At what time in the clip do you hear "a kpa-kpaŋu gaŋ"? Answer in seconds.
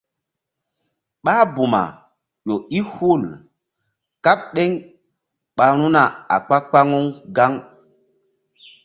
6.33-7.53